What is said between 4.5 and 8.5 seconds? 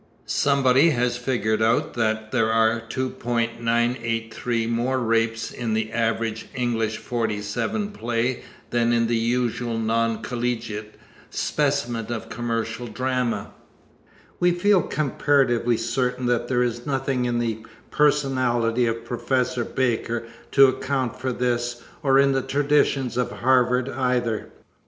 more rapes in the average English 47 play